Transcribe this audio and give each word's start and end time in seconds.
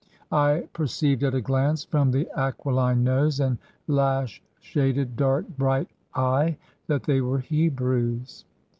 I 0.31 0.67
perceived 0.73 1.21
at 1.23 1.35
a 1.35 1.41
glance, 1.41 1.83
from 1.85 2.09
the 2.09 2.27
aquiline 2.35 3.03
nose 3.03 3.39
and 3.39 3.59
lash 3.85 4.41
shaded 4.59 5.15
dark, 5.15 5.45
bright 5.59 5.91
eye 6.15 6.57
that 6.87 7.03
they 7.03 7.21
were 7.21 7.37
Hebrews. 7.37 8.45